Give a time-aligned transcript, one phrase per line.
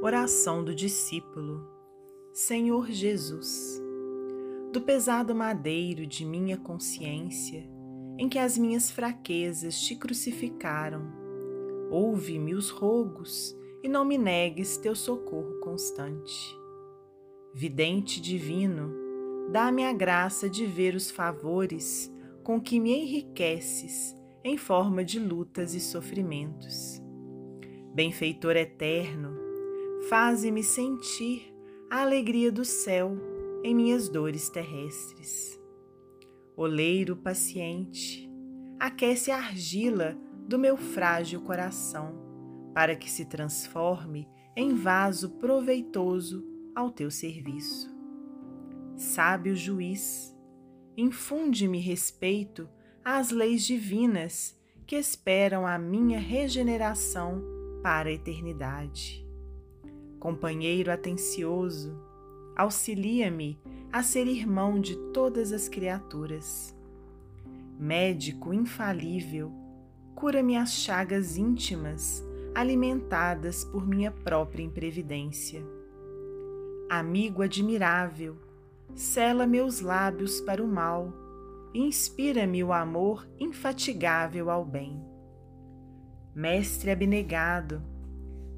[0.00, 1.68] Oração do discípulo.
[2.32, 3.82] Senhor Jesus,
[4.72, 7.68] do pesado madeiro de minha consciência,
[8.16, 11.02] em que as minhas fraquezas te crucificaram,
[11.90, 16.56] ouve-me os rogos e não me negues teu socorro constante.
[17.52, 18.94] Vidente divino,
[19.50, 22.08] dá-me a graça de ver os favores
[22.44, 27.02] com que me enriqueces em forma de lutas e sofrimentos.
[27.92, 29.47] Benfeitor eterno,
[30.08, 31.52] faze-me sentir
[31.90, 33.16] a alegria do céu
[33.64, 35.60] em minhas dores terrestres.
[36.56, 38.30] Oleiro paciente,
[38.78, 40.16] aquece a argila
[40.46, 42.14] do meu frágil coração,
[42.74, 46.44] para que se transforme em vaso proveitoso
[46.74, 47.94] ao teu serviço.
[48.96, 50.34] Sábio juiz,
[50.96, 52.68] infunde-me respeito
[53.04, 57.42] às leis divinas que esperam a minha regeneração
[57.82, 59.27] para a eternidade.
[60.18, 61.96] Companheiro atencioso,
[62.56, 63.60] auxilia-me
[63.92, 66.76] a ser irmão de todas as criaturas.
[67.78, 69.52] Médico infalível,
[70.14, 72.24] cura-me as chagas íntimas
[72.54, 75.64] alimentadas por minha própria imprevidência.
[76.90, 78.36] Amigo admirável,
[78.94, 81.12] sela meus lábios para o mal
[81.74, 85.00] inspira-me o amor infatigável ao bem.
[86.34, 87.82] Mestre abnegado,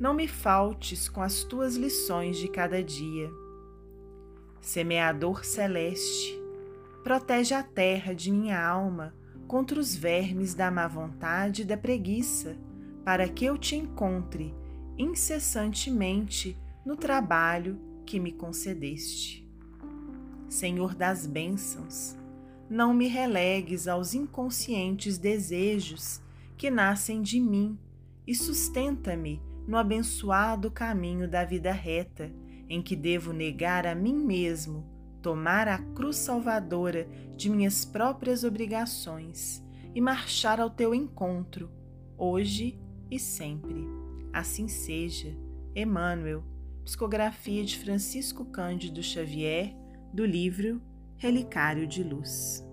[0.00, 3.30] não me faltes com as tuas lições de cada dia.
[4.58, 6.40] Semeador celeste,
[7.04, 9.14] protege a terra de minha alma
[9.46, 12.56] contra os vermes da má vontade e da preguiça,
[13.04, 14.54] para que eu te encontre
[14.96, 19.46] incessantemente no trabalho que me concedeste.
[20.48, 22.16] Senhor das bênçãos,
[22.70, 26.22] não me relegues aos inconscientes desejos
[26.56, 27.78] que nascem de mim
[28.26, 32.32] e sustenta-me no abençoado caminho da vida reta,
[32.68, 34.86] em que devo negar a mim mesmo,
[35.20, 39.62] tomar a cruz salvadora de minhas próprias obrigações
[39.94, 41.70] e marchar ao teu encontro,
[42.16, 43.86] hoje e sempre.
[44.32, 45.36] Assim seja.
[45.74, 46.44] Emmanuel,
[46.84, 49.74] psicografia de Francisco Cândido Xavier,
[50.12, 50.80] do livro
[51.16, 52.64] Relicário de Luz.